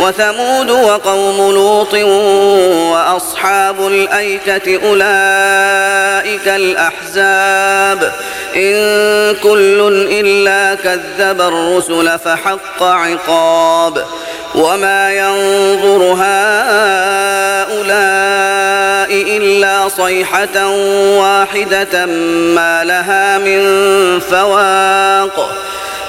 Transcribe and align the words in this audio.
وثمود 0.00 0.70
وقوم 0.70 1.54
لوط 1.54 1.94
وأصحاب 2.92 3.86
الأيكة 3.86 4.80
أولئك 4.88 6.48
الأحزاب. 6.48 8.12
إن 8.56 9.34
كل 9.42 10.06
إلا 10.10 10.74
كذب 10.74 11.40
الرسل 11.40 12.18
فحق 12.18 12.82
عقاب. 12.82 14.04
وما 14.54 15.12
ينظر 15.12 16.16
هؤلاء 16.18 17.18
إلا 19.36 19.88
صيحة 19.88 20.68
واحدة 21.18 22.06
ما 22.54 22.84
لها 22.84 23.38
من 23.38 23.60
فواق. 24.20 25.57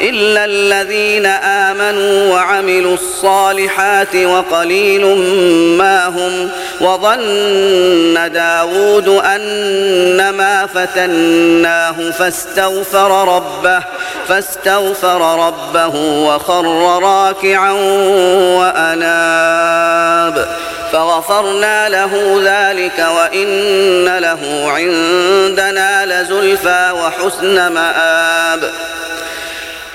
إلا 0.00 0.44
الذين 0.44 1.26
آمنوا 1.26 2.32
وعملوا 2.34 2.94
الصالحات 2.94 4.16
وقليل 4.16 5.06
ما 5.78 6.06
هم 6.06 6.50
وظن 6.80 8.32
داود 8.32 9.08
أنما 9.08 10.66
فتناه 10.66 12.10
فاستغفر 12.10 13.36
ربه 13.36 13.82
فاستغفر 14.28 15.46
ربه 15.46 15.94
وخر 16.26 16.64
راكعا 17.02 17.72
وأناب. 18.58 20.48
فغفرنا 20.92 21.88
له 21.88 22.40
ذلك 22.44 23.06
وإن 23.16 24.18
له 24.18 24.72
عندنا 24.76 26.06
لزلفى 26.06 26.92
وحسن 26.94 27.72
مآب. 27.72 28.72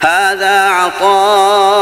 هذا 0.00 0.60
عطاؤنا 0.68 1.74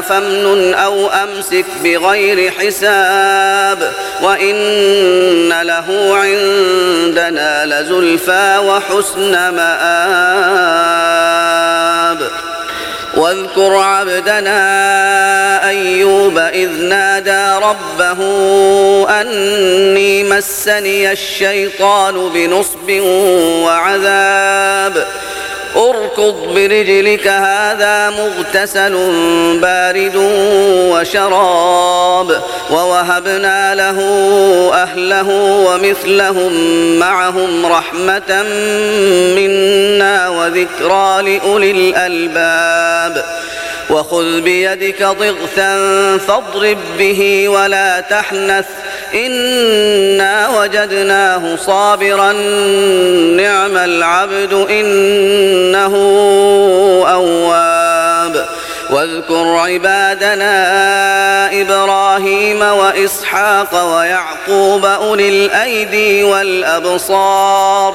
فامنن 0.00 0.74
أو 0.74 1.08
أمسك 1.08 1.64
بغير 1.84 2.50
حساب 2.50 3.92
وإن 4.22 5.62
له 5.62 6.16
عندنا 6.16 7.66
لزلفى 7.66 8.58
وحسن 8.58 9.32
مآب. 9.32 10.62
واذكر 13.16 13.76
عبدنا 13.76 15.68
أيوب 15.68 16.38
إذ 16.38 16.70
نادى 16.70 17.64
ربه 17.66 18.20
أني 19.20 20.24
مسني 20.24 21.12
الشيطان 21.12 22.28
بنصب 22.28 22.90
وعذاب. 23.64 25.06
أركض 25.76 26.54
برجلك 26.54 27.28
هذا 27.28 28.10
مغتسل 28.10 28.92
بارد 29.60 30.16
وشراب 30.92 32.42
ووهبنا 32.70 33.74
له 33.74 33.98
أهله 34.74 35.28
ومثلهم 35.66 36.52
معهم 36.98 37.66
رحمة 37.66 38.42
منا 39.36 40.28
وذكرى 40.28 41.22
لأولي 41.22 41.70
الألباب. 41.70 43.24
وخذ 43.90 44.40
بيدك 44.40 45.02
ضغثا 45.02 45.78
فاضرب 46.18 46.78
به 46.98 47.48
ولا 47.48 48.00
تحنث. 48.00 48.66
إنا 49.14 50.48
وجدناه 50.48 51.56
صابرا 51.56 52.32
نعم 53.36 53.76
العبد 53.76 54.52
إنه 54.52 55.94
أواب. 57.08 58.46
واذكر 58.90 59.56
عبادنا 59.56 60.52
إبراهيم 61.60 62.62
وإسحاق 62.62 63.96
ويعقوب 63.96 64.84
أولي 64.84 65.28
الأيدي 65.28 66.24
والأبصار. 66.24 67.94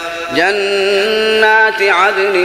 جنات 0.35 1.81
عدن 1.81 2.37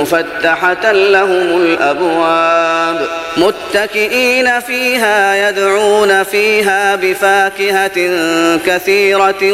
مفتحة 0.00 0.92
لهم 0.92 1.62
الأبواب 1.62 3.08
متكئين 3.36 4.60
فيها 4.60 5.48
يدعون 5.48 6.22
فيها 6.22 6.96
بفاكهة 6.96 8.10
كثيرة 8.66 9.52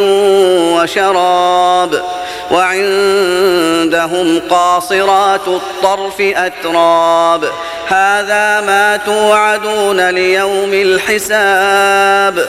وشراب 0.74 2.02
وعندهم 2.50 4.40
قاصرات 4.50 5.48
الطرف 5.48 6.20
أتراب 6.20 7.44
هذا 7.88 8.60
ما 8.60 8.96
توعدون 8.96 10.10
ليوم 10.10 10.70
الحساب 10.72 12.48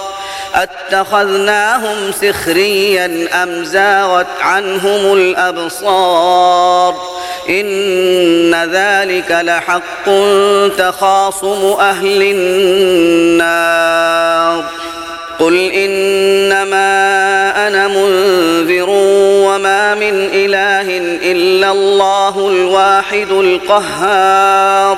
أتخذناهم 0.55 2.11
سخريا 2.11 3.27
أم 3.43 3.63
زاغت 3.63 4.27
عنهم 4.41 5.13
الأبصار؟ 5.13 6.95
إن 7.49 8.55
ذلك 8.73 9.31
لحق 9.31 10.05
تخاصم 10.77 11.75
أهل 11.79 12.21
النار. 13.41 14.63
قل 15.39 15.71
إنما 15.71 16.87
أنا 17.67 17.87
منذر 17.87 18.89
وما 18.89 19.95
من 19.95 20.29
إله 20.33 20.97
إلا 21.31 21.71
الله 21.71 22.47
الواحد 22.47 23.31
القهار. 23.31 24.97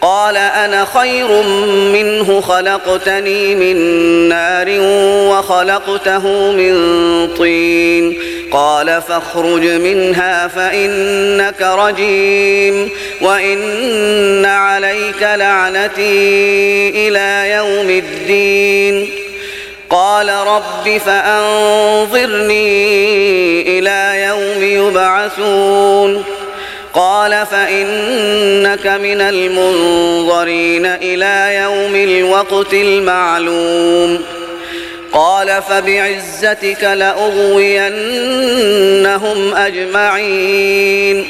قال 0.00 0.36
أنا 0.36 0.84
خير 0.84 1.42
منه 1.92 2.40
خلقتني 2.40 3.54
من 3.54 3.76
نار 4.28 4.66
وخلقته 5.30 6.52
من 6.52 6.74
طين. 7.38 8.18
قال 8.52 9.02
فاخرج 9.08 9.64
منها 9.64 10.48
فإنك 10.48 11.62
رجيم 11.62 12.90
وإن 13.20 14.44
عليك 14.44 15.22
لعنتي 15.22 17.08
إلى 17.08 17.50
يوم 17.50 17.90
الدين. 17.90 19.10
قال 19.90 20.28
رب 20.28 20.98
فأنظرني 21.06 22.58
إلى 23.78 24.26
يوم 24.28 24.88
يبعثون. 24.88 26.37
قال 26.94 27.46
فإنك 27.50 28.86
من 28.86 29.20
المنظرين 29.20 30.86
إلى 30.86 31.54
يوم 31.62 31.94
الوقت 31.94 32.74
المعلوم. 32.74 34.24
قال 35.12 35.62
فبعزتك 35.68 36.84
لأغوينهم 36.84 37.94
أجمعين 39.54 41.26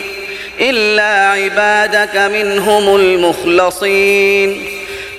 إلا 0.61 1.29
عبادك 1.31 2.17
منهم 2.17 2.97
المخلصين. 2.97 4.78